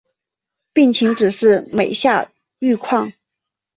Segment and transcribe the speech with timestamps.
[0.73, 3.13] 病情只是每下愈况